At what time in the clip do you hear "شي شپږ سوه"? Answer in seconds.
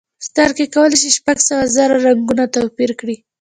1.01-1.63